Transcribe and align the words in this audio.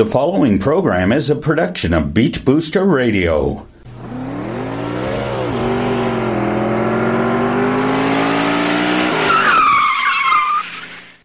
The 0.00 0.06
following 0.06 0.58
program 0.58 1.12
is 1.12 1.28
a 1.28 1.36
production 1.36 1.92
of 1.92 2.14
Beach 2.14 2.42
Booster 2.42 2.86
Radio. 2.86 3.66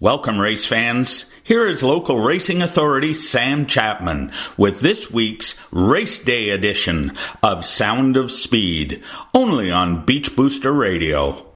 Welcome, 0.01 0.41
race 0.41 0.65
fans. 0.65 1.31
Here 1.41 1.65
is 1.65 1.83
local 1.83 2.19
racing 2.19 2.61
authority 2.61 3.13
Sam 3.13 3.65
Chapman 3.65 4.33
with 4.57 4.81
this 4.81 5.09
week's 5.09 5.55
Race 5.71 6.19
Day 6.19 6.49
edition 6.49 7.13
of 7.41 7.63
Sound 7.63 8.17
of 8.17 8.29
Speed, 8.29 9.01
only 9.33 9.71
on 9.71 10.05
Beach 10.05 10.35
Booster 10.35 10.73
Radio. 10.73 11.54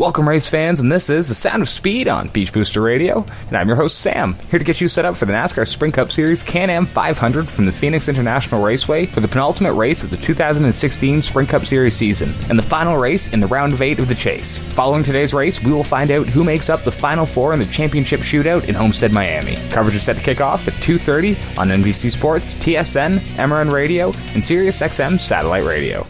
Welcome, 0.00 0.26
race 0.26 0.46
fans, 0.46 0.80
and 0.80 0.90
this 0.90 1.10
is 1.10 1.28
the 1.28 1.34
Sound 1.34 1.60
of 1.60 1.68
Speed 1.68 2.08
on 2.08 2.28
Beach 2.28 2.54
Booster 2.54 2.80
Radio, 2.80 3.22
and 3.48 3.54
I'm 3.54 3.68
your 3.68 3.76
host 3.76 3.98
Sam, 3.98 4.34
here 4.48 4.58
to 4.58 4.64
get 4.64 4.80
you 4.80 4.88
set 4.88 5.04
up 5.04 5.14
for 5.14 5.26
the 5.26 5.34
NASCAR 5.34 5.68
Sprint 5.68 5.92
Cup 5.92 6.10
Series 6.10 6.42
Can-Am 6.42 6.86
500 6.86 7.50
from 7.50 7.66
the 7.66 7.70
Phoenix 7.70 8.08
International 8.08 8.62
Raceway 8.62 9.04
for 9.04 9.20
the 9.20 9.28
penultimate 9.28 9.74
race 9.74 10.02
of 10.02 10.08
the 10.08 10.16
2016 10.16 11.20
Sprint 11.20 11.50
Cup 11.50 11.66
Series 11.66 11.94
season, 11.94 12.34
and 12.48 12.58
the 12.58 12.62
final 12.62 12.96
race 12.96 13.28
in 13.28 13.40
the 13.40 13.46
round 13.48 13.74
of 13.74 13.82
eight 13.82 13.98
of 13.98 14.08
the 14.08 14.14
chase. 14.14 14.62
Following 14.72 15.02
today's 15.02 15.34
race, 15.34 15.62
we 15.62 15.70
will 15.70 15.84
find 15.84 16.10
out 16.10 16.26
who 16.26 16.44
makes 16.44 16.70
up 16.70 16.82
the 16.82 16.90
final 16.90 17.26
four 17.26 17.52
in 17.52 17.58
the 17.58 17.66
championship 17.66 18.20
shootout 18.20 18.70
in 18.70 18.74
Homestead, 18.74 19.12
Miami. 19.12 19.56
Coverage 19.68 19.96
is 19.96 20.02
set 20.02 20.16
to 20.16 20.22
kick 20.22 20.40
off 20.40 20.66
at 20.66 20.72
2:30 20.80 21.36
on 21.58 21.70
NBC 21.70 22.08
Sports, 22.08 22.54
TSN, 22.54 23.18
MRN 23.36 23.70
Radio, 23.70 24.06
and 24.32 24.42
SiriusXM 24.42 25.20
satellite 25.20 25.66
radio. 25.66 26.06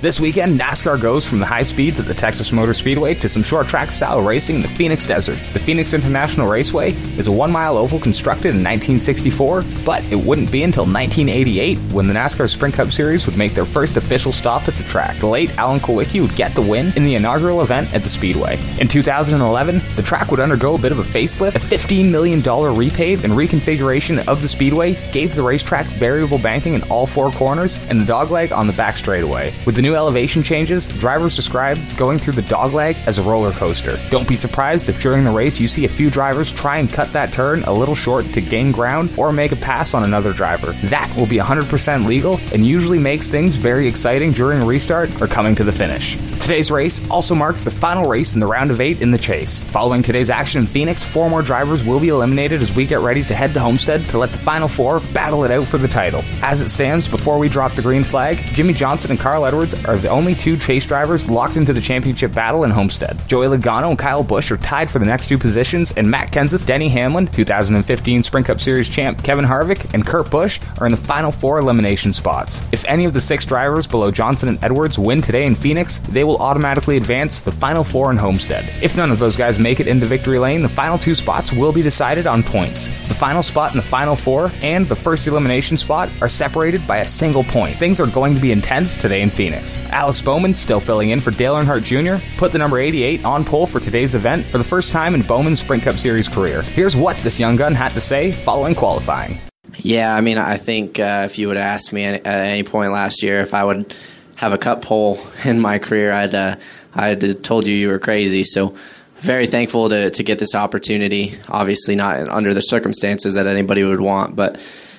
This 0.00 0.20
weekend, 0.20 0.60
NASCAR 0.60 1.00
goes 1.00 1.26
from 1.26 1.40
the 1.40 1.46
high 1.46 1.64
speeds 1.64 1.98
at 1.98 2.06
the 2.06 2.14
Texas 2.14 2.52
Motor 2.52 2.72
Speedway 2.72 3.14
to 3.14 3.28
some 3.28 3.42
short 3.42 3.66
track 3.66 3.90
style 3.90 4.20
racing 4.20 4.54
in 4.54 4.62
the 4.62 4.68
Phoenix 4.68 5.04
Desert. 5.04 5.40
The 5.52 5.58
Phoenix 5.58 5.92
International 5.92 6.46
Raceway 6.46 6.92
is 7.18 7.26
a 7.26 7.32
one 7.32 7.50
mile 7.50 7.76
oval 7.76 7.98
constructed 7.98 8.50
in 8.50 8.62
1964, 8.62 9.64
but 9.84 10.04
it 10.04 10.14
wouldn't 10.14 10.52
be 10.52 10.62
until 10.62 10.84
1988 10.84 11.78
when 11.92 12.06
the 12.06 12.14
NASCAR 12.14 12.48
Sprint 12.48 12.76
Cup 12.76 12.92
Series 12.92 13.26
would 13.26 13.36
make 13.36 13.54
their 13.56 13.64
first 13.64 13.96
official 13.96 14.30
stop 14.30 14.68
at 14.68 14.76
the 14.76 14.84
track. 14.84 15.18
The 15.18 15.26
late 15.26 15.50
Alan 15.58 15.80
Kulwicki 15.80 16.20
would 16.20 16.36
get 16.36 16.54
the 16.54 16.62
win 16.62 16.92
in 16.94 17.02
the 17.02 17.16
inaugural 17.16 17.62
event 17.62 17.92
at 17.92 18.04
the 18.04 18.08
Speedway. 18.08 18.56
In 18.78 18.86
2011, 18.86 19.82
the 19.96 20.02
track 20.02 20.30
would 20.30 20.38
undergo 20.38 20.76
a 20.76 20.78
bit 20.78 20.92
of 20.92 21.00
a 21.00 21.10
facelift. 21.10 21.56
A 21.56 21.58
$15 21.58 22.08
million 22.08 22.40
repave 22.40 23.24
and 23.24 23.32
reconfiguration 23.32 24.24
of 24.28 24.42
the 24.42 24.48
Speedway 24.48 24.92
gave 25.10 25.34
the 25.34 25.42
racetrack 25.42 25.86
variable 25.86 26.38
banking 26.38 26.74
in 26.74 26.84
all 26.84 27.04
four 27.04 27.32
corners 27.32 27.80
and 27.88 28.00
the 28.00 28.12
dogleg 28.12 28.56
on 28.56 28.68
the 28.68 28.72
back 28.74 28.96
straightaway. 28.96 29.52
With 29.66 29.74
the 29.74 29.87
new 29.88 29.94
elevation 29.94 30.42
changes, 30.42 30.86
drivers 30.86 31.34
describe 31.34 31.78
going 31.96 32.18
through 32.18 32.34
the 32.34 32.42
dogleg 32.42 32.94
as 33.06 33.16
a 33.16 33.22
roller 33.22 33.52
coaster. 33.52 33.98
Don't 34.10 34.28
be 34.28 34.36
surprised 34.36 34.90
if 34.90 35.00
during 35.00 35.24
the 35.24 35.30
race 35.30 35.58
you 35.58 35.66
see 35.66 35.86
a 35.86 35.88
few 35.88 36.10
drivers 36.10 36.52
try 36.52 36.76
and 36.76 36.92
cut 36.92 37.10
that 37.14 37.32
turn 37.32 37.62
a 37.62 37.72
little 37.72 37.94
short 37.94 38.30
to 38.34 38.42
gain 38.42 38.70
ground 38.70 39.10
or 39.16 39.32
make 39.32 39.50
a 39.50 39.56
pass 39.56 39.94
on 39.94 40.04
another 40.04 40.34
driver. 40.34 40.72
That 40.84 41.10
will 41.16 41.26
be 41.26 41.36
100% 41.36 42.06
legal 42.06 42.38
and 42.52 42.66
usually 42.66 42.98
makes 42.98 43.30
things 43.30 43.54
very 43.54 43.88
exciting 43.88 44.32
during 44.32 44.62
a 44.62 44.66
restart 44.66 45.22
or 45.22 45.26
coming 45.26 45.54
to 45.54 45.64
the 45.64 45.72
finish. 45.72 46.18
Today's 46.38 46.70
race 46.70 47.06
also 47.10 47.34
marks 47.34 47.64
the 47.64 47.70
final 47.70 48.04
race 48.04 48.32
in 48.32 48.40
the 48.40 48.46
round 48.46 48.70
of 48.70 48.80
eight 48.80 49.02
in 49.02 49.10
the 49.10 49.18
chase. 49.18 49.60
Following 49.60 50.02
today's 50.02 50.30
action 50.30 50.62
in 50.62 50.66
Phoenix, 50.66 51.02
four 51.02 51.28
more 51.28 51.42
drivers 51.42 51.82
will 51.82 52.00
be 52.00 52.08
eliminated 52.08 52.62
as 52.62 52.74
we 52.74 52.86
get 52.86 53.00
ready 53.00 53.22
to 53.24 53.34
head 53.34 53.52
to 53.54 53.60
Homestead 53.60 54.04
to 54.10 54.18
let 54.18 54.32
the 54.32 54.38
final 54.38 54.68
four 54.68 55.00
battle 55.12 55.44
it 55.44 55.50
out 55.50 55.66
for 55.66 55.78
the 55.78 55.88
title. 55.88 56.22
As 56.42 56.60
it 56.60 56.70
stands, 56.70 57.08
before 57.08 57.38
we 57.38 57.48
drop 57.48 57.74
the 57.74 57.82
green 57.82 58.04
flag, 58.04 58.38
Jimmie 58.54 58.72
Johnson 58.72 59.10
and 59.10 59.20
Carl 59.20 59.44
Edwards 59.44 59.74
are 59.86 59.96
the 59.96 60.08
only 60.08 60.34
two 60.34 60.56
chase 60.56 60.86
drivers 60.86 61.28
locked 61.28 61.56
into 61.56 61.72
the 61.72 61.80
championship 61.80 62.32
battle 62.32 62.64
in 62.64 62.70
Homestead. 62.70 63.20
Joey 63.28 63.46
Logano 63.46 63.90
and 63.90 63.98
Kyle 63.98 64.22
Busch 64.22 64.50
are 64.50 64.56
tied 64.58 64.90
for 64.90 64.98
the 64.98 65.06
next 65.06 65.28
two 65.28 65.38
positions, 65.38 65.92
and 65.92 66.10
Matt 66.10 66.32
Kenseth, 66.32 66.66
Denny 66.66 66.88
Hamlin, 66.88 67.26
2015 67.26 68.22
Sprint 68.22 68.46
Cup 68.46 68.60
Series 68.60 68.88
champ 68.88 69.22
Kevin 69.22 69.44
Harvick, 69.44 69.92
and 69.94 70.06
Kurt 70.06 70.30
Busch 70.30 70.60
are 70.78 70.86
in 70.86 70.92
the 70.92 70.96
final 70.96 71.30
four 71.30 71.58
elimination 71.58 72.12
spots. 72.12 72.62
If 72.72 72.84
any 72.86 73.04
of 73.04 73.12
the 73.12 73.20
six 73.20 73.44
drivers 73.44 73.86
below 73.86 74.10
Johnson 74.10 74.48
and 74.48 74.62
Edwards 74.64 74.98
win 74.98 75.22
today 75.22 75.46
in 75.46 75.54
Phoenix, 75.54 75.98
they 75.98 76.24
will 76.24 76.38
automatically 76.38 76.96
advance 76.96 77.40
the 77.40 77.52
final 77.52 77.84
four 77.84 78.10
in 78.10 78.16
Homestead. 78.16 78.64
If 78.82 78.96
none 78.96 79.10
of 79.10 79.18
those 79.18 79.36
guys 79.36 79.58
make 79.58 79.80
it 79.80 79.88
into 79.88 80.06
victory 80.06 80.38
lane, 80.38 80.62
the 80.62 80.68
final 80.68 80.98
two 80.98 81.14
spots 81.14 81.52
will 81.52 81.72
be 81.72 81.82
decided 81.82 82.26
on 82.26 82.42
points. 82.42 82.86
The 83.08 83.14
final 83.14 83.42
spot 83.42 83.72
in 83.72 83.76
the 83.76 83.82
final 83.82 84.16
four 84.16 84.50
and 84.62 84.88
the 84.88 84.96
first 84.96 85.26
elimination 85.26 85.76
spot 85.76 86.08
are 86.20 86.28
separated 86.28 86.86
by 86.86 86.98
a 86.98 87.08
single 87.08 87.44
point. 87.44 87.76
Things 87.76 88.00
are 88.00 88.06
going 88.06 88.34
to 88.34 88.40
be 88.40 88.52
intense 88.52 89.00
today 89.00 89.22
in 89.22 89.30
Phoenix. 89.30 89.67
Alex 89.90 90.22
Bowman, 90.22 90.54
still 90.54 90.80
filling 90.80 91.10
in 91.10 91.20
for 91.20 91.30
Dale 91.30 91.54
Earnhardt 91.54 91.82
Jr., 91.82 92.24
put 92.38 92.52
the 92.52 92.58
number 92.58 92.78
88 92.78 93.24
on 93.24 93.44
pole 93.44 93.66
for 93.66 93.80
today's 93.80 94.14
event 94.14 94.46
for 94.46 94.58
the 94.58 94.64
first 94.64 94.92
time 94.92 95.14
in 95.14 95.22
Bowman's 95.22 95.60
Sprint 95.60 95.82
Cup 95.82 95.98
Series 95.98 96.28
career. 96.28 96.62
Here's 96.62 96.96
what 96.96 97.16
this 97.18 97.38
young 97.38 97.56
gun 97.56 97.74
had 97.74 97.92
to 97.92 98.00
say 98.00 98.32
following 98.32 98.74
qualifying. 98.74 99.38
Yeah, 99.76 100.14
I 100.14 100.20
mean, 100.20 100.38
I 100.38 100.56
think 100.56 100.98
uh, 100.98 101.22
if 101.26 101.38
you 101.38 101.48
would 101.48 101.56
asked 101.56 101.92
me 101.92 102.04
at 102.04 102.26
any 102.26 102.62
point 102.62 102.92
last 102.92 103.22
year 103.22 103.40
if 103.40 103.54
I 103.54 103.64
would 103.64 103.94
have 104.36 104.52
a 104.52 104.58
cup 104.58 104.82
pole 104.82 105.20
in 105.44 105.60
my 105.60 105.78
career, 105.78 106.12
I'd 106.12 106.34
uh, 106.34 106.56
I'd 106.94 107.44
told 107.44 107.66
you 107.66 107.74
you 107.74 107.88
were 107.88 107.98
crazy. 107.98 108.44
So 108.44 108.76
very 109.16 109.46
thankful 109.46 109.88
to 109.88 110.10
to 110.10 110.22
get 110.22 110.38
this 110.38 110.54
opportunity. 110.54 111.38
Obviously, 111.48 111.96
not 111.96 112.28
under 112.28 112.54
the 112.54 112.60
circumstances 112.62 113.34
that 113.34 113.46
anybody 113.46 113.84
would 113.84 114.00
want, 114.00 114.36
but 114.36 114.56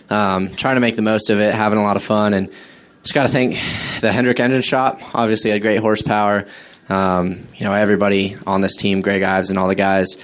um, 0.10 0.54
trying 0.56 0.76
to 0.76 0.82
make 0.82 0.96
the 0.96 1.02
most 1.02 1.30
of 1.30 1.40
it, 1.40 1.54
having 1.54 1.80
a 1.80 1.84
lot 1.84 1.98
of 1.98 2.04
fun, 2.04 2.34
and 2.34 2.50
just 3.10 3.16
got 3.16 3.24
to 3.24 3.30
thank 3.30 3.54
the 4.02 4.12
Hendrick 4.12 4.40
Engine 4.40 4.62
Shop. 4.62 5.02
Obviously, 5.16 5.50
had 5.50 5.64
great 5.64 5.80
horsepower. 5.80 6.46
Um, 6.90 7.48
you 7.56 7.66
know, 7.66 7.74
everybody 7.74 8.36
on 8.46 8.62
this 8.62 8.78
team, 8.78 9.02
Greg 9.02 9.24
Ives 9.24 9.50
and 9.50 9.58
all 9.58 9.68
the 9.68 9.74
guys, 9.74 10.16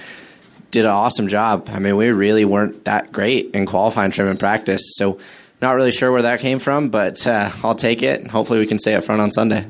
did 0.70 0.84
an 0.84 0.92
awesome 0.92 1.26
job. 1.26 1.68
I 1.72 1.80
mean, 1.80 1.96
we 1.96 2.12
really 2.12 2.44
weren't 2.44 2.84
that 2.84 3.10
great 3.10 3.50
in 3.54 3.66
qualifying 3.66 4.12
trim 4.12 4.28
and 4.28 4.38
practice, 4.38 4.82
so 4.94 5.18
not 5.60 5.74
really 5.74 5.90
sure 5.90 6.12
where 6.12 6.22
that 6.22 6.38
came 6.38 6.60
from, 6.60 6.90
but 6.90 7.26
uh, 7.26 7.50
I'll 7.64 7.74
take 7.74 8.04
it. 8.04 8.28
Hopefully, 8.28 8.60
we 8.60 8.66
can 8.66 8.78
stay 8.78 8.94
up 8.94 9.02
front 9.02 9.20
on 9.20 9.32
Sunday. 9.32 9.66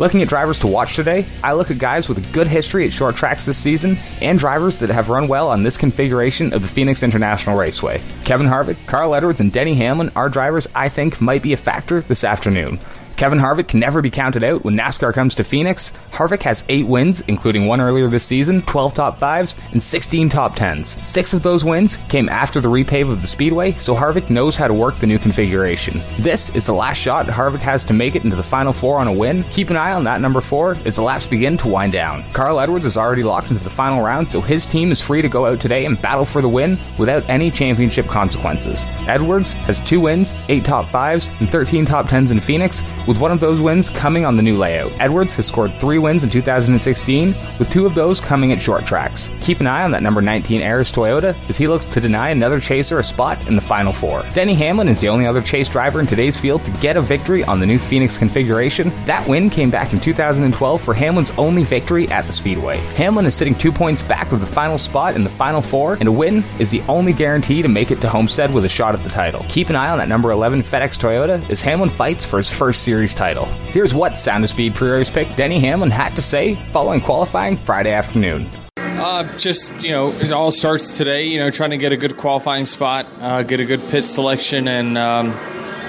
Looking 0.00 0.22
at 0.22 0.28
drivers 0.28 0.58
to 0.60 0.66
watch 0.66 0.96
today, 0.96 1.26
I 1.44 1.52
look 1.52 1.70
at 1.70 1.76
guys 1.76 2.08
with 2.08 2.16
a 2.16 2.32
good 2.32 2.46
history 2.46 2.86
at 2.86 2.92
short 2.94 3.16
tracks 3.16 3.44
this 3.44 3.58
season 3.58 3.98
and 4.22 4.38
drivers 4.38 4.78
that 4.78 4.88
have 4.88 5.10
run 5.10 5.28
well 5.28 5.50
on 5.50 5.62
this 5.62 5.76
configuration 5.76 6.54
of 6.54 6.62
the 6.62 6.68
Phoenix 6.68 7.02
International 7.02 7.54
Raceway. 7.54 8.00
Kevin 8.24 8.46
Harvick, 8.46 8.78
Carl 8.86 9.14
Edwards, 9.14 9.40
and 9.40 9.52
Denny 9.52 9.74
Hamlin 9.74 10.10
are 10.16 10.30
drivers 10.30 10.66
I 10.74 10.88
think 10.88 11.20
might 11.20 11.42
be 11.42 11.52
a 11.52 11.58
factor 11.58 12.00
this 12.00 12.24
afternoon. 12.24 12.80
Kevin 13.20 13.38
Harvick 13.38 13.68
can 13.68 13.80
never 13.80 14.00
be 14.00 14.08
counted 14.08 14.42
out 14.42 14.64
when 14.64 14.74
NASCAR 14.74 15.12
comes 15.12 15.34
to 15.34 15.44
Phoenix. 15.44 15.92
Harvick 16.10 16.40
has 16.44 16.64
eight 16.70 16.86
wins, 16.86 17.20
including 17.28 17.66
one 17.66 17.78
earlier 17.78 18.08
this 18.08 18.24
season, 18.24 18.62
12 18.62 18.94
top 18.94 19.18
fives, 19.18 19.56
and 19.72 19.82
16 19.82 20.30
top 20.30 20.56
tens. 20.56 20.96
Six 21.06 21.34
of 21.34 21.42
those 21.42 21.62
wins 21.62 21.98
came 22.08 22.30
after 22.30 22.62
the 22.62 22.70
repave 22.70 23.10
of 23.10 23.20
the 23.20 23.26
Speedway, 23.26 23.72
so 23.72 23.94
Harvick 23.94 24.30
knows 24.30 24.56
how 24.56 24.66
to 24.66 24.72
work 24.72 24.96
the 24.96 25.06
new 25.06 25.18
configuration. 25.18 26.00
This 26.18 26.48
is 26.56 26.64
the 26.64 26.72
last 26.72 26.96
shot 26.96 27.26
Harvick 27.26 27.60
has 27.60 27.84
to 27.84 27.92
make 27.92 28.14
it 28.14 28.24
into 28.24 28.36
the 28.36 28.42
final 28.42 28.72
four 28.72 28.98
on 28.98 29.06
a 29.06 29.12
win. 29.12 29.42
Keep 29.50 29.68
an 29.68 29.76
eye 29.76 29.92
on 29.92 30.04
that 30.04 30.22
number 30.22 30.40
four 30.40 30.78
as 30.86 30.96
the 30.96 31.02
laps 31.02 31.26
begin 31.26 31.58
to 31.58 31.68
wind 31.68 31.92
down. 31.92 32.24
Carl 32.32 32.58
Edwards 32.58 32.86
is 32.86 32.96
already 32.96 33.22
locked 33.22 33.50
into 33.50 33.62
the 33.62 33.68
final 33.68 34.02
round, 34.02 34.32
so 34.32 34.40
his 34.40 34.66
team 34.66 34.90
is 34.90 35.00
free 35.02 35.20
to 35.20 35.28
go 35.28 35.44
out 35.44 35.60
today 35.60 35.84
and 35.84 36.00
battle 36.00 36.24
for 36.24 36.40
the 36.40 36.48
win 36.48 36.78
without 36.98 37.28
any 37.28 37.50
championship 37.50 38.06
consequences. 38.06 38.86
Edwards 39.06 39.52
has 39.52 39.78
two 39.78 40.00
wins, 40.00 40.32
eight 40.48 40.64
top 40.64 40.88
fives, 40.88 41.28
and 41.40 41.50
13 41.50 41.84
top 41.84 42.08
tens 42.08 42.30
in 42.30 42.40
Phoenix, 42.40 42.82
with 43.10 43.18
one 43.18 43.32
of 43.32 43.40
those 43.40 43.60
wins 43.60 43.88
coming 43.88 44.24
on 44.24 44.36
the 44.36 44.42
new 44.42 44.56
layout. 44.56 44.92
Edwards 45.00 45.34
has 45.34 45.44
scored 45.44 45.72
three 45.80 45.98
wins 45.98 46.22
in 46.22 46.30
2016, 46.30 47.34
with 47.58 47.68
two 47.68 47.84
of 47.84 47.96
those 47.96 48.20
coming 48.20 48.52
at 48.52 48.62
short 48.62 48.86
tracks. 48.86 49.32
Keep 49.40 49.58
an 49.58 49.66
eye 49.66 49.82
on 49.82 49.90
that 49.90 50.04
number 50.04 50.22
19 50.22 50.62
ARRIS 50.62 50.92
Toyota 50.92 51.34
as 51.48 51.56
he 51.56 51.66
looks 51.66 51.86
to 51.86 52.00
deny 52.00 52.30
another 52.30 52.60
chaser 52.60 53.00
a 53.00 53.04
spot 53.04 53.48
in 53.48 53.56
the 53.56 53.60
final 53.60 53.92
four. 53.92 54.22
Denny 54.32 54.54
Hamlin 54.54 54.88
is 54.88 55.00
the 55.00 55.08
only 55.08 55.26
other 55.26 55.42
chase 55.42 55.68
driver 55.68 55.98
in 55.98 56.06
today's 56.06 56.38
field 56.38 56.64
to 56.64 56.70
get 56.80 56.96
a 56.96 57.00
victory 57.00 57.42
on 57.42 57.58
the 57.58 57.66
new 57.66 57.80
Phoenix 57.80 58.16
configuration. 58.16 58.92
That 59.06 59.26
win 59.26 59.50
came 59.50 59.72
back 59.72 59.92
in 59.92 59.98
2012 59.98 60.80
for 60.80 60.94
Hamlin's 60.94 61.32
only 61.32 61.64
victory 61.64 62.06
at 62.10 62.26
the 62.26 62.32
Speedway. 62.32 62.76
Hamlin 62.94 63.26
is 63.26 63.34
sitting 63.34 63.56
two 63.56 63.72
points 63.72 64.02
back 64.02 64.30
with 64.30 64.40
the 64.40 64.46
final 64.46 64.78
spot 64.78 65.16
in 65.16 65.24
the 65.24 65.30
final 65.30 65.60
four, 65.60 65.94
and 65.94 66.06
a 66.06 66.12
win 66.12 66.44
is 66.60 66.70
the 66.70 66.82
only 66.82 67.12
guarantee 67.12 67.60
to 67.60 67.68
make 67.68 67.90
it 67.90 68.00
to 68.02 68.08
Homestead 68.08 68.54
with 68.54 68.64
a 68.64 68.68
shot 68.68 68.94
at 68.94 69.02
the 69.02 69.10
title. 69.10 69.44
Keep 69.48 69.68
an 69.68 69.74
eye 69.74 69.90
on 69.90 69.98
that 69.98 70.08
number 70.08 70.30
11 70.30 70.62
FedEx 70.62 70.96
Toyota 70.96 71.50
as 71.50 71.60
Hamlin 71.60 71.90
fights 71.90 72.24
for 72.24 72.36
his 72.36 72.48
first 72.48 72.84
series 72.84 72.99
title. 73.08 73.46
Here's 73.72 73.94
what 73.94 74.18
Sound 74.18 74.44
of 74.44 74.50
Speed 74.50 74.74
pre-race 74.74 75.10
pick 75.10 75.34
Denny 75.36 75.60
Hamlin 75.60 75.90
had 75.90 76.14
to 76.16 76.22
say 76.22 76.54
following 76.72 77.00
qualifying 77.00 77.56
Friday 77.56 77.92
afternoon. 77.92 78.50
Uh, 78.76 79.24
just 79.38 79.82
you 79.82 79.90
know, 79.90 80.10
it 80.12 80.30
all 80.30 80.52
starts 80.52 80.98
today. 80.98 81.26
You 81.26 81.38
know, 81.38 81.50
trying 81.50 81.70
to 81.70 81.78
get 81.78 81.92
a 81.92 81.96
good 81.96 82.16
qualifying 82.16 82.66
spot, 82.66 83.06
uh, 83.20 83.42
get 83.42 83.58
a 83.60 83.64
good 83.64 83.80
pit 83.90 84.04
selection, 84.04 84.68
and 84.68 84.98
um, 84.98 85.30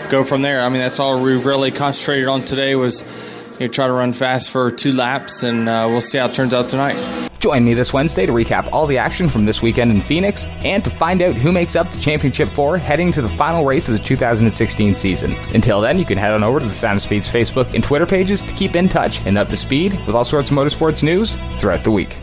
go 0.10 0.24
from 0.24 0.42
there. 0.42 0.62
I 0.62 0.70
mean, 0.70 0.80
that's 0.80 1.00
all 1.00 1.22
we 1.22 1.36
really 1.36 1.72
concentrated 1.72 2.30
on 2.30 2.46
today 2.46 2.76
was 2.76 3.04
you 3.60 3.68
know, 3.68 3.72
try 3.72 3.88
to 3.88 3.94
run 3.94 4.14
fast 4.14 4.50
for 4.50 4.72
two 4.72 4.94
laps, 4.94 5.44
and 5.44 5.68
uh, 5.68 5.88
we'll 5.90 6.02
see 6.02 6.18
how 6.18 6.28
it 6.28 6.34
turns 6.34 6.54
out 6.54 6.70
tonight. 6.70 7.21
Join 7.42 7.66
me 7.66 7.74
this 7.74 7.92
Wednesday 7.92 8.28
to 8.28 8.32
recap 8.32 8.70
all 8.72 8.86
the 8.86 9.00
action 9.00 9.28
from 9.28 9.46
this 9.46 9.64
weekend 9.64 9.90
in 9.90 10.00
Phoenix 10.00 10.46
and 10.64 10.84
to 10.84 10.92
find 10.92 11.24
out 11.24 11.34
who 11.34 11.52
makes 11.52 11.76
up 11.76 11.92
the 11.92 12.00
championship 12.00 12.50
four 12.50 12.78
heading 12.78 13.12
to 13.14 13.22
the 13.24 13.30
final 13.30 13.66
race 13.66 13.88
of 13.88 13.96
the 13.96 14.00
2016 14.00 14.94
season. 14.94 15.32
Until 15.56 15.82
then, 15.82 15.98
you 15.98 16.06
can 16.06 16.20
head 16.20 16.34
on 16.34 16.44
over 16.44 16.60
to 16.60 16.68
the 16.68 16.74
Sound 16.74 16.98
of 16.98 17.02
Speed's 17.02 17.28
Facebook 17.28 17.74
and 17.74 17.84
Twitter 17.84 18.06
pages 18.06 18.44
to 18.44 18.54
keep 18.54 18.76
in 18.76 18.88
touch 18.88 19.22
and 19.26 19.40
up 19.40 19.50
to 19.50 19.58
speed 19.58 19.94
with 20.06 20.16
all 20.16 20.24
sorts 20.24 20.52
of 20.52 20.58
motorsports 20.58 21.02
news 21.02 21.36
throughout 21.58 21.84
the 21.84 21.90
week. 21.90 22.16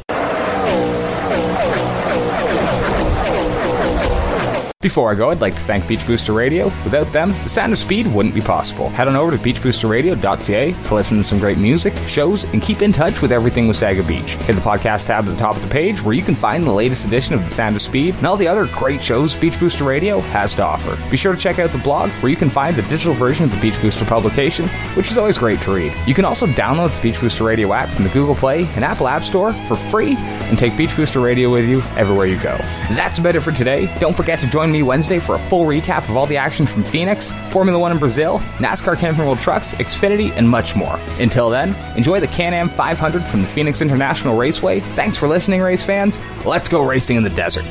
Before 4.80 5.10
I 5.10 5.16
go, 5.16 5.30
I'd 5.30 5.40
like 5.40 5.56
to 5.56 5.60
thank 5.62 5.88
Beach 5.88 6.06
Booster 6.06 6.32
Radio. 6.32 6.66
Without 6.84 7.12
them, 7.12 7.30
the 7.30 7.48
sound 7.48 7.72
of 7.72 7.80
speed 7.80 8.06
wouldn't 8.06 8.32
be 8.32 8.40
possible. 8.40 8.88
Head 8.88 9.08
on 9.08 9.16
over 9.16 9.36
to 9.36 9.42
beachboosterradio.ca 9.42 10.72
to 10.72 10.94
listen 10.94 11.16
to 11.16 11.25
some 11.25 11.40
great 11.40 11.58
music, 11.58 11.96
shows, 12.06 12.44
and 12.44 12.62
keep 12.62 12.80
in 12.80 12.92
touch 12.92 13.20
with 13.20 13.32
everything 13.32 13.66
Wasaga 13.66 14.06
Beach. 14.06 14.34
Hit 14.44 14.54
the 14.54 14.62
podcast 14.62 15.06
tab 15.06 15.25
at 15.25 15.30
the 15.32 15.36
top 15.36 15.56
of 15.56 15.62
the 15.62 15.69
page 15.69 16.00
where 16.00 16.14
you 16.14 16.22
can 16.22 16.36
find 16.36 16.62
the 16.64 16.70
latest 16.70 17.04
edition 17.04 17.34
of 17.34 17.40
The 17.42 17.50
Sound 17.50 17.75
of 17.75 17.82
Speed 17.82 18.14
and 18.14 18.26
all 18.28 18.36
the 18.36 18.46
other 18.46 18.66
great 18.66 19.02
shows 19.02 19.34
Beach 19.34 19.58
Booster 19.58 19.82
Radio 19.82 20.20
has 20.20 20.54
to 20.54 20.62
offer. 20.62 20.96
Be 21.10 21.16
sure 21.16 21.34
to 21.34 21.40
check 21.40 21.58
out 21.58 21.72
the 21.72 21.78
blog 21.78 22.10
where 22.22 22.31
you 22.31 22.36
can 22.36 22.48
find 22.48 22.76
the 22.76 22.82
digital 22.82 23.14
version 23.14 23.46
of 23.46 23.50
the 23.50 23.60
Beach 23.60 23.81
Booster 23.82 24.04
publication, 24.04 24.69
which 24.94 25.10
is 25.10 25.19
always 25.19 25.38
great 25.38 25.58
to 25.62 25.74
read. 25.74 25.92
You 26.06 26.14
can 26.14 26.24
also 26.24 26.46
download 26.46 26.94
the 26.94 27.02
Beach 27.02 27.20
Booster 27.20 27.42
Radio 27.42 27.72
app 27.72 27.88
from 27.88 28.04
the 28.04 28.10
Google 28.10 28.36
Play 28.36 28.64
and 28.76 28.84
Apple 28.84 29.08
App 29.08 29.24
Store 29.24 29.52
for 29.66 29.74
free 29.74 30.14
and 30.16 30.56
take 30.56 30.76
Beach 30.76 30.94
Booster 30.94 31.19
Radio 31.19 31.50
with 31.50 31.69
you 31.69 31.82
everywhere 31.96 32.26
you 32.26 32.40
go. 32.40 32.56
That's 32.90 33.19
about 33.19 33.34
it 33.34 33.40
for 33.40 33.50
today. 33.50 33.92
Don't 33.98 34.16
forget 34.16 34.38
to 34.38 34.46
join 34.69 34.73
me 34.73 34.82
Wednesday 34.82 35.19
for 35.19 35.35
a 35.35 35.38
full 35.38 35.65
recap 35.65 36.09
of 36.11 36.17
all 36.17 36.26
the 36.26 36.37
action 36.37 36.67
from 36.67 36.85
Phoenix, 36.85 37.32
Formula 37.50 37.79
One 37.79 37.91
in 37.91 37.97
Brazil, 37.97 38.38
NASCAR 38.59 38.99
Camping 38.99 39.25
World 39.25 39.38
Trucks, 39.38 39.73
Xfinity, 39.75 40.31
and 40.32 40.47
much 40.47 40.76
more. 40.76 40.99
Until 41.19 41.49
then, 41.49 41.75
enjoy 41.97 42.20
the 42.20 42.26
Can 42.26 42.53
Am 42.53 42.69
500 42.69 43.25
from 43.25 43.43
the 43.43 43.49
Phoenix 43.49 43.81
International 43.81 44.37
Raceway. 44.37 44.81
Thanks 44.94 45.17
for 45.17 45.26
listening, 45.26 45.62
race 45.62 45.82
fans. 45.82 46.19
Let's 46.44 46.69
go 46.69 46.87
racing 46.87 47.17
in 47.17 47.23
the 47.23 47.31
desert. 47.31 47.65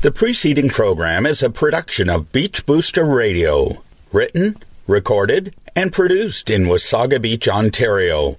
The 0.00 0.12
preceding 0.12 0.70
program 0.70 1.26
is 1.26 1.42
a 1.42 1.50
production 1.50 2.08
of 2.08 2.32
Beach 2.32 2.64
Booster 2.64 3.04
Radio, 3.04 3.82
written, 4.12 4.56
recorded, 4.86 5.54
and 5.74 5.92
produced 5.92 6.48
in 6.48 6.64
Wasaga 6.64 7.20
Beach, 7.20 7.48
Ontario. 7.48 8.38